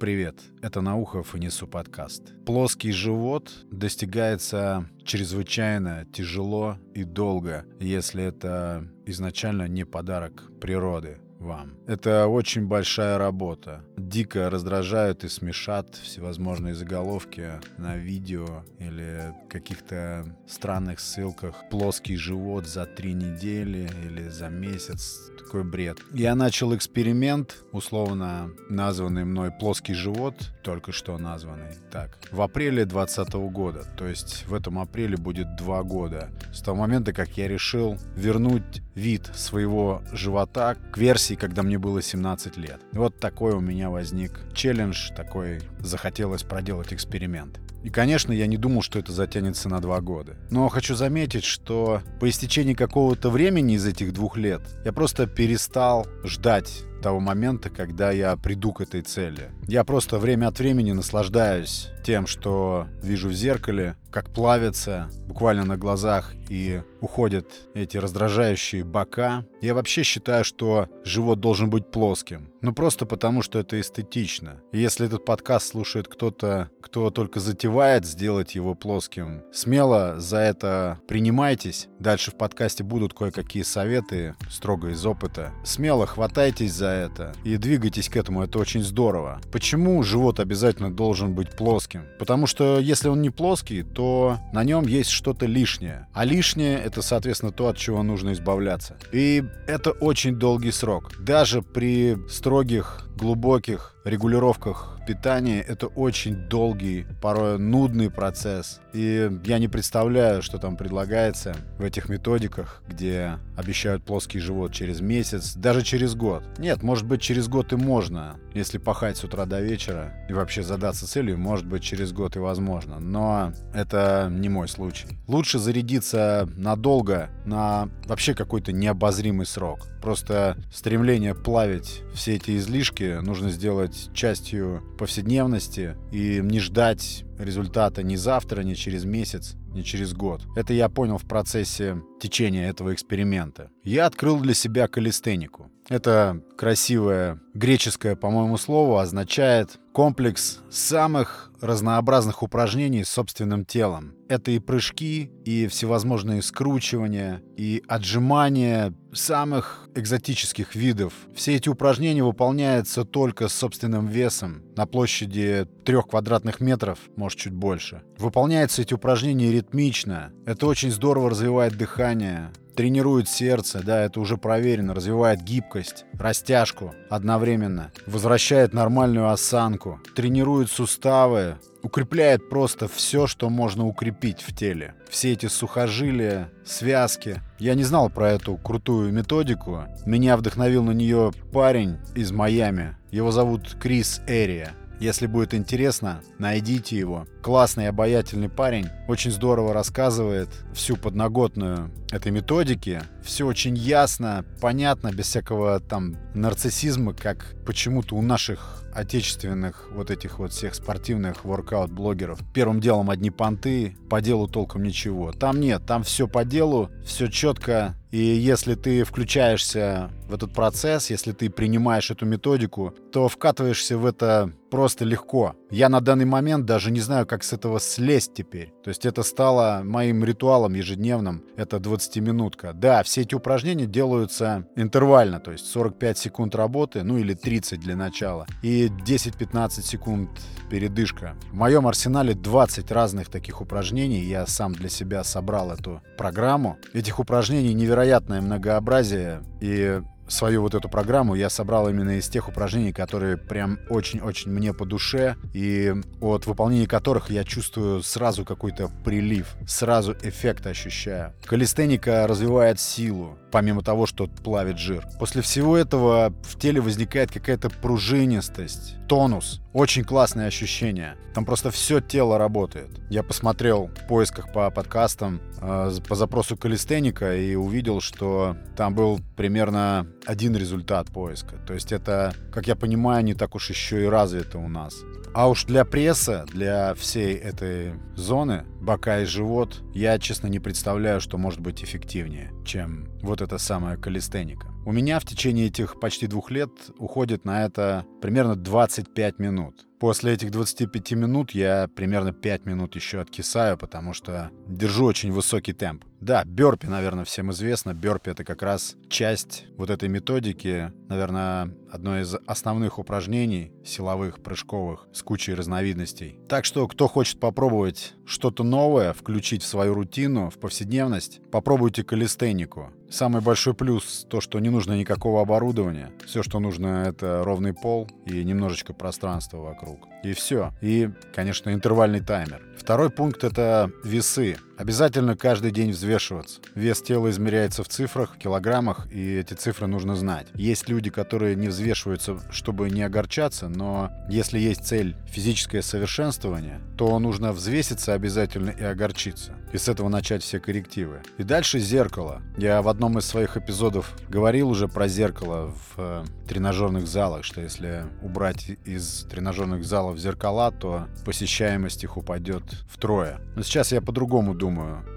Привет, 0.00 0.36
это 0.62 0.80
Наухов 0.80 1.34
и 1.34 1.38
несу 1.38 1.66
подкаст. 1.66 2.32
Плоский 2.46 2.90
живот 2.90 3.52
достигается 3.70 4.88
чрезвычайно 5.04 6.06
тяжело 6.10 6.78
и 6.94 7.04
долго, 7.04 7.66
если 7.80 8.24
это 8.24 8.88
изначально 9.04 9.68
не 9.68 9.84
подарок 9.84 10.50
природы 10.58 11.18
вам. 11.40 11.72
Это 11.86 12.26
очень 12.26 12.66
большая 12.66 13.18
работа. 13.18 13.82
Дико 13.96 14.50
раздражают 14.50 15.24
и 15.24 15.28
смешат 15.28 15.94
всевозможные 15.96 16.74
заголовки 16.74 17.60
на 17.78 17.96
видео 17.96 18.64
или 18.78 19.34
каких-то 19.48 20.36
странных 20.46 21.00
ссылках. 21.00 21.54
Плоский 21.70 22.16
живот 22.16 22.66
за 22.66 22.86
три 22.86 23.14
недели 23.14 23.90
или 24.04 24.28
за 24.28 24.48
месяц. 24.48 25.30
Такой 25.38 25.64
бред. 25.64 25.98
Я 26.12 26.34
начал 26.34 26.74
эксперимент, 26.76 27.56
условно 27.72 28.50
названный 28.68 29.24
мной 29.24 29.50
«Плоский 29.50 29.94
живот», 29.94 30.34
только 30.62 30.92
что 30.92 31.16
названный 31.18 31.74
так, 31.90 32.18
в 32.30 32.40
апреле 32.40 32.84
2020 32.84 33.34
года. 33.50 33.84
То 33.96 34.06
есть 34.06 34.46
в 34.46 34.54
этом 34.54 34.78
апреле 34.78 35.16
будет 35.16 35.56
два 35.56 35.82
года. 35.82 36.30
С 36.52 36.60
того 36.60 36.76
момента, 36.76 37.12
как 37.12 37.30
я 37.36 37.48
решил 37.48 37.96
вернуть 38.14 38.82
вид 38.94 39.30
своего 39.34 40.02
живота 40.12 40.76
к 40.92 40.98
версии, 40.98 41.29
когда 41.36 41.62
мне 41.62 41.78
было 41.78 42.02
17 42.02 42.56
лет. 42.56 42.80
Вот 42.92 43.18
такой 43.18 43.52
у 43.52 43.60
меня 43.60 43.90
возник 43.90 44.40
челлендж, 44.54 45.10
такой 45.14 45.60
захотелось 45.78 46.42
проделать 46.42 46.92
эксперимент. 46.92 47.60
И, 47.82 47.88
конечно, 47.88 48.32
я 48.32 48.46
не 48.46 48.56
думал, 48.56 48.82
что 48.82 48.98
это 48.98 49.12
затянется 49.12 49.68
на 49.68 49.80
два 49.80 50.00
года. 50.00 50.36
Но 50.50 50.68
хочу 50.68 50.94
заметить, 50.94 51.44
что 51.44 52.02
по 52.20 52.28
истечении 52.28 52.74
какого-то 52.74 53.30
времени 53.30 53.74
из 53.74 53.86
этих 53.86 54.12
двух 54.12 54.36
лет 54.36 54.60
я 54.84 54.92
просто 54.92 55.26
перестал 55.26 56.06
ждать 56.24 56.82
того 57.00 57.20
момента, 57.20 57.70
когда 57.70 58.10
я 58.10 58.36
приду 58.36 58.72
к 58.72 58.80
этой 58.80 59.02
цели. 59.02 59.50
Я 59.66 59.84
просто 59.84 60.18
время 60.18 60.48
от 60.48 60.58
времени 60.58 60.92
наслаждаюсь 60.92 61.88
тем, 62.04 62.26
что 62.26 62.86
вижу 63.02 63.28
в 63.28 63.32
зеркале, 63.32 63.96
как 64.10 64.30
плавится 64.30 65.08
буквально 65.26 65.64
на 65.64 65.76
глазах 65.76 66.32
и 66.48 66.82
уходят 67.00 67.46
эти 67.74 67.96
раздражающие 67.96 68.84
бока. 68.84 69.44
Я 69.60 69.74
вообще 69.74 70.02
считаю, 70.02 70.44
что 70.44 70.88
живот 71.04 71.40
должен 71.40 71.70
быть 71.70 71.90
плоским. 71.90 72.50
Ну 72.62 72.72
просто 72.72 73.06
потому, 73.06 73.42
что 73.42 73.58
это 73.58 73.80
эстетично. 73.80 74.60
И 74.72 74.78
если 74.78 75.06
этот 75.06 75.24
подкаст 75.24 75.68
слушает 75.68 76.08
кто-то, 76.08 76.70
кто 76.80 77.10
только 77.10 77.40
затевает 77.40 78.04
сделать 78.04 78.54
его 78.54 78.74
плоским, 78.74 79.42
смело 79.52 80.18
за 80.18 80.38
это 80.38 81.00
принимайтесь. 81.06 81.88
Дальше 82.00 82.30
в 82.30 82.34
подкасте 82.34 82.82
будут 82.82 83.12
кое-какие 83.12 83.62
советы, 83.62 84.34
строго 84.48 84.88
из 84.88 85.04
опыта. 85.04 85.52
Смело 85.64 86.06
хватайтесь 86.06 86.72
за 86.72 86.86
это 86.86 87.34
и 87.44 87.58
двигайтесь 87.58 88.08
к 88.08 88.16
этому, 88.16 88.42
это 88.42 88.58
очень 88.58 88.82
здорово. 88.82 89.38
Почему 89.52 90.02
живот 90.02 90.40
обязательно 90.40 90.90
должен 90.90 91.34
быть 91.34 91.50
плоским? 91.50 92.04
Потому 92.18 92.46
что 92.46 92.78
если 92.78 93.08
он 93.10 93.20
не 93.20 93.28
плоский, 93.28 93.82
то 93.82 94.38
на 94.54 94.64
нем 94.64 94.86
есть 94.86 95.10
что-то 95.10 95.44
лишнее. 95.44 96.06
А 96.14 96.24
лишнее— 96.24 96.78
это, 96.84 97.02
соответственно, 97.02 97.52
то, 97.52 97.68
от 97.68 97.76
чего 97.76 98.02
нужно 98.02 98.32
избавляться. 98.32 98.96
И 99.12 99.44
это 99.66 99.90
очень 99.90 100.36
долгий 100.36 100.72
срок. 100.72 101.12
Даже 101.20 101.60
при 101.60 102.16
строгих, 102.30 103.09
глубоких 103.20 103.94
регулировках 104.04 105.00
питания 105.10 105.60
это 105.60 105.88
очень 105.88 106.36
долгий, 106.36 107.04
порой 107.20 107.58
нудный 107.58 108.10
процесс. 108.10 108.80
И 108.92 109.28
я 109.44 109.58
не 109.58 109.66
представляю, 109.66 110.40
что 110.40 110.58
там 110.58 110.76
предлагается 110.76 111.56
в 111.78 111.82
этих 111.82 112.08
методиках, 112.08 112.80
где 112.88 113.38
обещают 113.56 114.04
плоский 114.04 114.38
живот 114.38 114.72
через 114.72 115.00
месяц, 115.00 115.54
даже 115.54 115.82
через 115.82 116.14
год. 116.14 116.44
Нет, 116.58 116.84
может 116.84 117.06
быть, 117.06 117.20
через 117.20 117.48
год 117.48 117.72
и 117.72 117.76
можно, 117.76 118.36
если 118.54 118.78
пахать 118.78 119.16
с 119.16 119.24
утра 119.24 119.46
до 119.46 119.60
вечера 119.60 120.14
и 120.28 120.32
вообще 120.32 120.62
задаться 120.62 121.08
целью, 121.08 121.38
может 121.38 121.66
быть, 121.66 121.82
через 121.82 122.12
год 122.12 122.36
и 122.36 122.38
возможно. 122.38 123.00
Но 123.00 123.52
это 123.74 124.28
не 124.30 124.48
мой 124.48 124.68
случай. 124.68 125.08
Лучше 125.26 125.58
зарядиться 125.58 126.48
надолго 126.56 127.30
на 127.44 127.88
вообще 128.06 128.34
какой-то 128.34 128.70
необозримый 128.70 129.46
срок. 129.46 129.88
Просто 130.00 130.56
стремление 130.72 131.34
плавить 131.34 132.02
все 132.14 132.36
эти 132.36 132.56
излишки 132.56 133.09
нужно 133.20 133.50
сделать 133.50 134.10
частью 134.14 134.82
повседневности 134.98 135.96
и 136.12 136.40
не 136.42 136.60
ждать 136.60 137.24
результата 137.38 138.02
ни 138.02 138.16
завтра, 138.16 138.62
ни 138.62 138.74
через 138.74 139.04
месяц, 139.04 139.56
ни 139.72 139.82
через 139.82 140.12
год. 140.12 140.42
Это 140.56 140.72
я 140.72 140.88
понял 140.88 141.18
в 141.18 141.26
процессе 141.26 142.00
течения 142.20 142.68
этого 142.68 142.92
эксперимента. 142.94 143.70
Я 143.82 144.06
открыл 144.06 144.38
для 144.40 144.54
себя 144.54 144.88
калистенику. 144.88 145.70
Это 145.88 146.40
красивое 146.56 147.40
греческое, 147.54 148.14
по-моему, 148.14 148.56
слово 148.58 149.02
означает 149.02 149.79
комплекс 150.00 150.60
самых 150.70 151.50
разнообразных 151.60 152.42
упражнений 152.42 153.04
с 153.04 153.10
собственным 153.10 153.66
телом. 153.66 154.14
Это 154.30 154.50
и 154.50 154.58
прыжки, 154.58 155.30
и 155.44 155.66
всевозможные 155.66 156.40
скручивания, 156.40 157.42
и 157.58 157.82
отжимания 157.86 158.94
самых 159.12 159.90
экзотических 159.94 160.74
видов. 160.74 161.12
Все 161.34 161.56
эти 161.56 161.68
упражнения 161.68 162.24
выполняются 162.24 163.04
только 163.04 163.48
с 163.48 163.52
собственным 163.52 164.06
весом 164.06 164.62
на 164.74 164.86
площади 164.86 165.66
трех 165.84 166.06
квадратных 166.06 166.60
метров, 166.60 166.98
может 167.16 167.38
чуть 167.38 167.52
больше. 167.52 168.00
Выполняются 168.16 168.80
эти 168.80 168.94
упражнения 168.94 169.52
ритмично. 169.52 170.32
Это 170.46 170.66
очень 170.66 170.90
здорово 170.90 171.28
развивает 171.28 171.76
дыхание, 171.76 172.52
тренирует 172.80 173.28
сердце, 173.28 173.82
да, 173.84 174.02
это 174.04 174.20
уже 174.20 174.36
проверено, 174.36 174.94
развивает 174.94 175.42
гибкость, 175.42 176.06
растяжку 176.14 176.94
одновременно, 177.10 177.92
возвращает 178.06 178.72
нормальную 178.72 179.28
осанку, 179.30 179.89
тренирует 180.14 180.70
суставы, 180.70 181.56
укрепляет 181.82 182.48
просто 182.48 182.88
все, 182.88 183.26
что 183.26 183.48
можно 183.50 183.86
укрепить 183.86 184.42
в 184.42 184.54
теле. 184.54 184.94
Все 185.08 185.32
эти 185.32 185.46
сухожилия, 185.46 186.50
связки. 186.64 187.40
Я 187.58 187.74
не 187.74 187.84
знал 187.84 188.10
про 188.10 188.30
эту 188.30 188.56
крутую 188.56 189.12
методику. 189.12 189.84
Меня 190.06 190.36
вдохновил 190.36 190.84
на 190.84 190.92
нее 190.92 191.32
парень 191.52 191.98
из 192.14 192.32
Майами. 192.32 192.96
Его 193.10 193.30
зовут 193.30 193.76
Крис 193.80 194.20
Эрия. 194.26 194.74
Если 195.00 195.26
будет 195.26 195.54
интересно, 195.54 196.20
найдите 196.38 196.98
его. 196.98 197.26
Классный, 197.42 197.88
обаятельный 197.88 198.50
парень. 198.50 198.88
Очень 199.08 199.30
здорово 199.30 199.72
рассказывает 199.72 200.50
всю 200.74 200.96
подноготную 200.96 201.90
этой 202.12 202.32
методики. 202.32 203.00
Все 203.22 203.46
очень 203.46 203.76
ясно, 203.76 204.44
понятно, 204.60 205.10
без 205.12 205.26
всякого 205.26 205.80
там 205.80 206.16
нарциссизма, 206.34 207.14
как 207.14 207.54
почему-то 207.64 208.16
у 208.16 208.22
наших 208.22 208.84
отечественных 208.92 209.88
вот 209.92 210.10
этих 210.10 210.38
вот 210.38 210.52
всех 210.52 210.74
спортивных 210.74 211.44
воркаут-блогеров. 211.44 212.40
Первым 212.52 212.80
делом 212.80 213.10
одни 213.10 213.30
понты, 213.30 213.96
по 214.08 214.20
делу 214.20 214.48
толком 214.48 214.82
ничего. 214.82 215.32
Там 215.32 215.60
нет, 215.60 215.86
там 215.86 216.02
все 216.02 216.26
по 216.26 216.44
делу, 216.44 216.90
все 217.04 217.28
четко. 217.28 217.94
И 218.10 218.18
если 218.18 218.74
ты 218.74 219.04
включаешься 219.04 220.10
в 220.28 220.34
этот 220.34 220.52
процесс, 220.52 221.10
если 221.10 221.30
ты 221.30 221.48
принимаешь 221.48 222.10
эту 222.10 222.26
методику, 222.26 222.92
то 223.12 223.28
вкатываешься 223.28 223.96
в 223.96 224.04
это 224.04 224.52
просто 224.68 225.04
легко. 225.04 225.54
Я 225.70 225.88
на 225.88 226.00
данный 226.00 226.24
момент 226.24 226.66
даже 226.66 226.90
не 226.90 227.00
знаю, 227.00 227.26
как 227.30 227.44
с 227.44 227.52
этого 227.52 227.78
слезть 227.78 228.34
теперь. 228.34 228.72
То 228.82 228.88
есть 228.88 229.06
это 229.06 229.22
стало 229.22 229.82
моим 229.84 230.24
ритуалом 230.24 230.74
ежедневным. 230.74 231.44
Это 231.56 231.76
20-минутка. 231.76 232.72
Да, 232.72 233.04
все 233.04 233.20
эти 233.20 233.36
упражнения 233.36 233.86
делаются 233.86 234.66
интервально, 234.74 235.38
то 235.38 235.52
есть 235.52 235.66
45 235.66 236.18
секунд 236.18 236.56
работы, 236.56 237.04
ну 237.04 237.18
или 237.18 237.34
30 237.34 237.78
для 237.78 237.94
начала, 237.94 238.48
и 238.62 238.88
10-15 238.88 239.80
секунд 239.82 240.28
передышка. 240.70 241.36
В 241.52 241.54
моем 241.54 241.86
арсенале 241.86 242.34
20 242.34 242.90
разных 242.90 243.28
таких 243.28 243.60
упражнений. 243.60 244.22
Я 244.22 244.44
сам 244.48 244.72
для 244.72 244.88
себя 244.88 245.22
собрал 245.22 245.70
эту 245.70 246.02
программу. 246.18 246.78
Этих 246.94 247.20
упражнений 247.20 247.74
невероятное 247.74 248.40
многообразие. 248.40 249.42
И 249.60 250.02
свою 250.30 250.62
вот 250.62 250.74
эту 250.74 250.88
программу 250.88 251.34
я 251.34 251.50
собрал 251.50 251.88
именно 251.88 252.18
из 252.18 252.28
тех 252.28 252.48
упражнений, 252.48 252.92
которые 252.92 253.36
прям 253.36 253.78
очень-очень 253.88 254.50
мне 254.50 254.72
по 254.72 254.84
душе, 254.84 255.36
и 255.52 255.94
от 256.20 256.46
выполнения 256.46 256.86
которых 256.86 257.30
я 257.30 257.44
чувствую 257.44 258.02
сразу 258.02 258.44
какой-то 258.44 258.90
прилив, 259.04 259.54
сразу 259.66 260.16
эффект 260.22 260.66
ощущаю. 260.66 261.34
Калистеника 261.44 262.26
развивает 262.26 262.80
силу, 262.80 263.38
помимо 263.50 263.82
того, 263.82 264.06
что 264.06 264.26
плавит 264.26 264.78
жир. 264.78 265.06
После 265.18 265.42
всего 265.42 265.76
этого 265.76 266.32
в 266.42 266.58
теле 266.58 266.80
возникает 266.80 267.30
какая-то 267.30 267.70
пружинистость, 267.70 268.96
тонус. 269.08 269.60
Очень 269.72 270.04
классное 270.04 270.46
ощущение. 270.46 271.16
Там 271.34 271.44
просто 271.44 271.70
все 271.70 272.00
тело 272.00 272.38
работает. 272.38 272.88
Я 273.08 273.22
посмотрел 273.22 273.86
в 273.88 274.06
поисках 274.08 274.52
по 274.52 274.70
подкастам 274.70 275.40
э, 275.60 275.90
по 276.08 276.14
запросу 276.14 276.56
калистеника 276.56 277.36
и 277.36 277.54
увидел, 277.54 278.00
что 278.00 278.56
там 278.76 278.94
был 278.94 279.20
примерно 279.36 280.06
один 280.26 280.56
результат 280.56 281.08
поиска. 281.08 281.56
То 281.66 281.74
есть 281.74 281.92
это, 281.92 282.34
как 282.52 282.66
я 282.66 282.76
понимаю, 282.76 283.24
не 283.24 283.34
так 283.34 283.54
уж 283.54 283.70
еще 283.70 284.02
и 284.02 284.06
развито 284.06 284.58
у 284.58 284.68
нас. 284.68 284.94
А 285.32 285.48
уж 285.48 285.64
для 285.64 285.84
пресса, 285.84 286.44
для 286.52 286.94
всей 286.94 287.36
этой 287.36 287.94
зоны, 288.16 288.64
бока 288.80 289.20
и 289.20 289.24
живот, 289.24 289.82
я, 289.94 290.18
честно, 290.18 290.48
не 290.48 290.58
представляю, 290.58 291.20
что 291.20 291.38
может 291.38 291.60
быть 291.60 291.84
эффективнее, 291.84 292.52
чем 292.64 293.08
вот 293.22 293.40
эта 293.40 293.58
самая 293.58 293.96
калистеника. 293.96 294.66
У 294.86 294.92
меня 294.92 295.20
в 295.20 295.26
течение 295.26 295.66
этих 295.66 296.00
почти 296.00 296.26
двух 296.26 296.50
лет 296.50 296.70
уходит 296.98 297.44
на 297.44 297.64
это 297.64 298.06
примерно 298.22 298.56
25 298.56 299.38
минут. 299.38 299.86
После 300.00 300.32
этих 300.32 300.50
25 300.50 301.12
минут 301.12 301.50
я 301.50 301.86
примерно 301.94 302.32
5 302.32 302.64
минут 302.64 302.94
еще 302.94 303.20
откисаю, 303.20 303.76
потому 303.76 304.14
что 304.14 304.50
держу 304.66 305.04
очень 305.04 305.30
высокий 305.30 305.74
темп. 305.74 306.04
Да, 306.22 306.44
бёрпи, 306.46 306.86
наверное, 306.86 307.26
всем 307.26 307.50
известно. 307.52 307.92
Бёрпи— 307.92 308.30
это 308.30 308.42
как 308.42 308.62
раз 308.62 308.96
часть 309.10 309.66
вот 309.76 309.90
этой 309.90 310.08
методики, 310.08 310.90
наверное, 311.08 311.74
одно 311.92 312.18
из 312.18 312.34
основных 312.46 312.98
упражнений 312.98 313.72
силовых, 313.84 314.42
прыжковых, 314.42 315.08
с 315.12 315.22
кучей 315.22 315.52
разновидностей. 315.52 316.40
Так 316.48 316.64
что, 316.64 316.88
кто 316.88 317.06
хочет 317.06 317.38
попробовать 317.38 318.14
что-то 318.30 318.62
новое, 318.62 319.12
включить 319.12 319.62
в 319.62 319.66
свою 319.66 319.94
рутину, 319.94 320.50
в 320.50 320.58
повседневность, 320.58 321.40
попробуйте 321.50 322.04
калистенику. 322.04 322.90
Самый 323.10 323.42
большой 323.42 323.74
плюс— 323.74 324.24
то, 324.30 324.40
что 324.40 324.60
не 324.60 324.70
нужно 324.70 324.96
никакого 324.96 325.42
оборудования. 325.42 326.12
Все, 326.24 326.44
что 326.44 326.60
нужно, 326.60 327.06
это 327.08 327.42
ровный 327.44 327.74
пол 327.74 328.08
и 328.26 328.44
немножечко 328.44 328.92
пространства 328.92 329.58
вокруг. 329.58 330.06
И 330.22 330.32
все. 330.32 330.70
И, 330.80 331.10
конечно, 331.34 331.70
интервальный 331.74 332.20
таймер. 332.20 332.62
Второй 332.78 333.10
пункт— 333.10 333.42
это 333.44 333.90
весы. 334.04 334.58
Обязательно 334.80 335.36
каждый 335.36 335.72
день 335.72 335.90
взвешиваться. 335.90 336.58
Вес 336.74 337.02
тела 337.02 337.28
измеряется 337.28 337.84
в 337.84 337.88
цифрах, 337.88 338.34
в 338.34 338.38
килограммах, 338.38 339.12
и 339.12 339.36
эти 339.36 339.52
цифры 339.52 339.86
нужно 339.86 340.16
знать. 340.16 340.46
Есть 340.54 340.88
люди, 340.88 341.10
которые 341.10 341.54
не 341.54 341.68
взвешиваются, 341.68 342.40
чтобы 342.50 342.88
не 342.88 343.02
огорчаться, 343.02 343.68
но 343.68 344.10
если 344.30 344.58
есть 344.58 344.86
цель 344.86 345.16
физическое 345.26 345.82
совершенствование, 345.82 346.80
то 346.96 347.18
нужно 347.18 347.52
взвеситься 347.52 348.14
обязательно 348.14 348.70
и 348.70 348.82
огорчиться. 348.82 349.52
И 349.74 349.76
с 349.76 349.86
этого 349.86 350.08
начать 350.08 350.42
все 350.42 350.58
коррективы. 350.60 351.20
И 351.36 351.42
дальше 351.42 351.78
зеркало. 351.78 352.40
Я 352.56 352.80
в 352.80 352.88
одном 352.88 353.18
из 353.18 353.26
своих 353.26 353.58
эпизодов 353.58 354.16
говорил 354.30 354.70
уже 354.70 354.88
про 354.88 355.08
зеркало 355.08 355.74
в 355.74 355.94
э, 355.98 356.24
тренажерных 356.48 357.06
залах, 357.06 357.44
что 357.44 357.60
если 357.60 358.04
убрать 358.22 358.70
из 358.86 359.26
тренажерных 359.30 359.84
залов 359.84 360.18
зеркала, 360.18 360.72
то 360.72 361.06
посещаемость 361.26 362.02
их 362.02 362.16
упадет 362.16 362.62
втрое. 362.88 363.40
Но 363.56 363.62
сейчас 363.62 363.92
я 363.92 364.00
по-другому 364.00 364.54
думаю. 364.54 364.69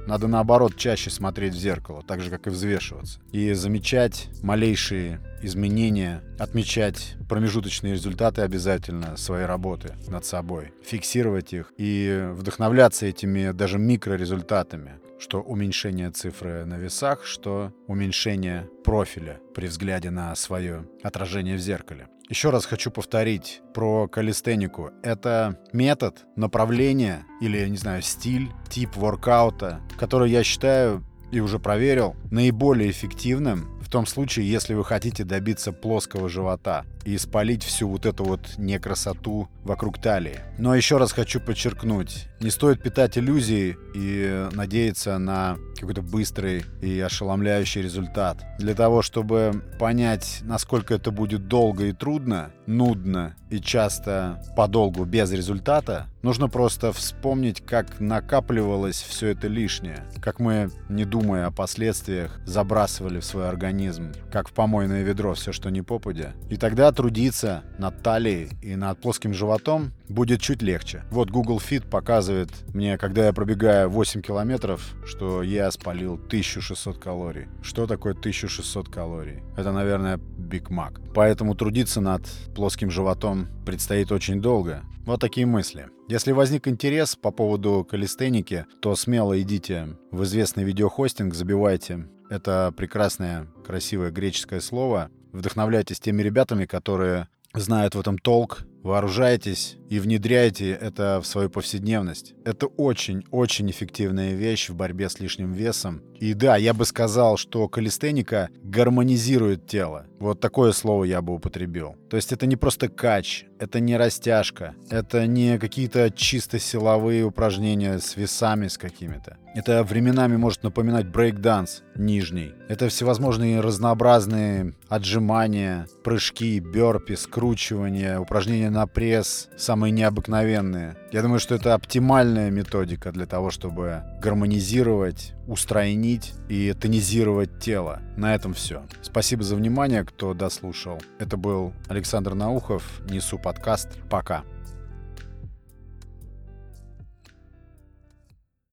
Надо 0.08 0.28
наоборот 0.28 0.76
чаще 0.76 1.10
смотреть 1.10 1.54
в 1.54 1.58
зеркало, 1.58 2.04
так 2.06 2.22
же 2.22 2.30
как 2.30 2.48
и 2.48 2.50
взвешиваться. 2.50 3.20
И 3.32 3.54
замечать 3.54 4.30
малейшие 4.42 5.20
изменения, 5.42 6.22
отмечать 6.40 7.16
промежуточные 7.30 7.94
результаты 7.94 8.42
обязательно 8.42 9.18
своей 9.18 9.46
работы 9.46 9.96
над 10.08 10.26
собой, 10.26 10.74
фиксировать 10.86 11.54
их 11.54 11.72
и 11.78 12.30
вдохновляться 12.34 13.06
этими 13.06 13.52
даже 13.52 13.78
микрорезультатами, 13.78 15.00
что 15.20 15.42
уменьшение 15.42 16.12
цифры 16.12 16.66
на 16.66 16.76
весах, 16.76 17.26
что 17.26 17.74
уменьшение 17.88 18.70
профиля 18.84 19.40
при 19.54 19.68
взгляде 19.68 20.10
на 20.10 20.36
свое 20.36 20.88
отражение 21.02 21.56
в 21.56 21.60
зеркале. 21.60 22.08
Еще 22.30 22.50
раз 22.50 22.66
хочу 22.66 22.90
повторить 22.90 23.62
про 23.74 24.08
калистенику. 24.08 24.92
Это 25.04 25.60
метод, 25.74 26.26
направление 26.36 27.26
или, 27.42 27.68
не 27.68 27.78
знаю, 27.78 28.02
стиль, 28.02 28.50
тип 28.70 28.96
воркаута, 28.96 29.82
который 29.98 30.32
я 30.32 30.44
считаю 30.44 31.04
и 31.36 31.42
уже 31.42 31.60
проверил, 31.60 32.16
наиболее 32.32 32.92
эффективным 32.92 33.80
в 33.82 33.90
том 33.90 34.06
случае, 34.06 34.50
если 34.50 34.74
вы 34.74 34.84
хотите 34.84 35.24
добиться 35.24 35.72
плоского 35.72 36.30
живота 36.30 36.86
и 37.06 37.18
спалить 37.18 37.64
всю 37.64 37.88
вот 37.90 38.06
эту 38.06 38.24
вот 38.24 38.58
некрасоту 38.58 39.50
вокруг 39.64 40.00
талии. 40.00 40.40
Но 40.58 40.74
еще 40.76 40.98
раз 40.98 41.12
хочу 41.12 41.40
подчеркнуть, 41.40 42.28
не 42.40 42.50
стоит 42.50 42.82
питать 42.82 43.18
иллюзии 43.18 43.78
и 43.94 44.48
надеяться 44.54 45.18
на 45.18 45.58
какой-то 45.80 46.02
быстрый 46.02 46.64
и 46.82 47.00
ошеломляющий 47.00 47.82
результат. 47.82 48.44
Для 48.58 48.74
того, 48.74 49.02
чтобы 49.02 49.64
понять, 49.80 50.40
насколько 50.44 50.94
это 50.94 51.12
будет 51.12 51.48
долго 51.48 51.86
и 51.86 51.92
трудно, 51.92 52.52
нудно 52.66 53.36
и 53.50 53.60
часто 53.60 54.42
подолгу 54.56 55.04
без 55.06 55.32
результата, 55.32 56.08
нужно 56.22 56.48
просто 56.48 56.94
вспомнить, 56.94 57.62
как 57.66 58.00
накапливалось 58.00 59.02
все 59.02 59.28
это 59.28 59.48
лишнее, 59.48 60.06
как 60.22 60.40
мы, 60.40 60.70
не 60.90 61.06
думая 61.24 61.48
о 61.48 61.52
последствиях, 61.52 62.38
забрасывали 62.46 63.22
в 63.22 63.26
свой 63.26 63.48
организм, 63.48 64.12
как 64.30 64.50
в 64.50 64.52
помойное 64.52 65.04
ведро 65.04 65.34
все, 65.36 65.54
что 65.54 65.70
не 65.70 65.82
попадя. 65.82 66.34
И 66.50 66.58
тогда 66.58 66.92
трудиться 66.92 67.64
над 67.78 68.04
талией 68.04 68.50
и 68.62 68.76
над 68.76 69.00
плоским 69.00 69.34
животом 69.34 69.94
будет 70.10 70.42
чуть 70.42 70.62
легче. 70.62 71.04
Вот 71.12 71.32
Google 71.32 71.60
Fit 71.60 71.88
показывает 71.88 72.50
мне, 72.74 72.98
когда 72.98 73.26
я 73.26 73.32
пробегаю 73.32 73.90
8 73.90 74.22
километров, 74.22 74.96
что 75.06 75.44
я 75.44 75.72
спалил 75.72 76.16
1600 76.16 76.98
калорий. 76.98 77.48
Что 77.62 77.88
такое 77.88 78.12
1600 78.12 78.90
калорий? 78.90 79.44
Это, 79.56 79.72
наверное, 79.72 80.18
Биг 80.18 80.70
Мак. 80.70 81.00
Поэтому 81.16 81.56
трудиться 81.56 82.02
над 82.02 82.28
плоским 82.54 82.92
животом 82.92 83.48
предстоит 83.66 84.12
очень 84.12 84.42
долго. 84.42 84.84
Вот 85.06 85.20
такие 85.20 85.46
мысли. 85.46 85.90
Если 86.08 86.32
возник 86.32 86.66
интерес 86.68 87.18
по 87.18 87.32
поводу 87.32 87.86
калистеники, 87.90 88.66
то 88.82 88.96
смело 88.96 89.40
идите 89.42 89.98
в 90.12 90.24
известный 90.24 90.64
видеохостинг, 90.64 91.34
забивайте 91.34 92.08
это 92.30 92.74
прекрасное, 92.76 93.48
красивое 93.66 94.12
греческое 94.12 94.62
слово. 94.62 95.12
Вдохновляйтесь 95.34 96.00
теми 96.00 96.22
ребятами, 96.22 96.66
которые 96.66 97.28
знают 97.54 97.96
в 97.96 98.00
этом 98.00 98.18
толк, 98.18 98.66
вооружайтесь 98.82 99.78
и 99.90 100.00
внедряйте 100.00 100.72
это 100.72 101.20
в 101.22 101.28
свою 101.28 101.50
повседневность. 101.50 102.34
Это 102.46 102.68
очень-очень 102.68 103.70
эффективная 103.70 104.34
вещь 104.34 104.70
в 104.70 104.76
борьбе 104.76 105.10
с 105.10 105.20
лишним 105.20 105.54
весом. 105.54 106.02
И 106.20 106.34
да, 106.34 106.58
я 106.58 106.74
бы 106.74 106.86
сказал, 106.86 107.38
что 107.38 107.68
калистеника 107.68 108.50
гармонизирует 108.64 109.68
тело. 109.68 110.08
Вот 110.20 110.40
такое 110.40 110.72
слово 110.72 111.04
я 111.04 111.22
бы 111.22 111.36
употребил. 111.36 111.96
То 112.10 112.18
есть 112.18 112.32
это 112.32 112.46
не 112.48 112.56
просто 112.56 112.90
кач, 112.90 113.46
это 113.64 113.80
не 113.80 113.96
растяжка, 113.98 114.76
это 114.90 115.26
не 115.26 115.58
какие-то 115.58 116.12
чисто 116.12 116.60
силовые 116.60 117.24
упражнения 117.24 118.00
с 118.00 118.18
весами 118.18 118.68
с 118.68 118.78
какими-то. 118.78 119.38
Это 119.56 119.84
временами 119.84 120.36
может 120.36 120.64
напоминать 120.64 121.06
брейк-данс 121.08 121.84
нижний. 121.96 122.54
Это 122.68 122.90
всевозможные 122.90 123.62
разнообразные 123.62 124.74
отжимания, 124.90 125.88
прыжки, 126.04 126.60
бёрпи, 126.60 127.16
скручивания, 127.16 128.20
упражнения 128.20 128.70
на 128.70 128.86
пресс, 128.88 129.50
самые 129.58 129.92
необыкновенные. 129.92 130.98
Я 131.14 131.22
думаю, 131.22 131.40
что 131.40 131.54
это 131.54 131.76
оптимальная 131.76 132.50
методика 132.50 133.12
для 133.12 133.28
того, 133.28 133.52
чтобы 133.52 134.02
гармонизировать, 134.20 135.36
устранить 135.48 136.34
и 136.50 136.74
тонизировать 136.74 137.60
тело. 137.60 138.02
На 138.18 138.34
этом 138.34 138.56
все. 138.56 138.82
Спасибо 139.04 139.44
за 139.44 139.56
внимание, 139.56 140.04
кто 140.04 140.34
дослушал. 140.34 141.00
Это 141.20 141.38
был 141.38 141.72
Александр 141.88 142.34
Наухов. 142.34 142.84
Несу 143.08 143.38
подкаст. 143.38 143.90
Пока. 144.10 144.44